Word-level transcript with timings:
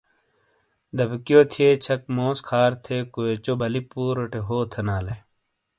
دبیکیو 0.97 1.41
تھیے 1.51 1.69
چھک 1.83 2.01
موس 2.15 2.37
کھار 2.47 2.71
تھے 2.83 2.97
کویوچو 3.13 3.53
بَلی 3.59 3.81
پوروٹے 3.89 4.39
ہو 4.47 4.57
تھینالے۔ 4.71 5.15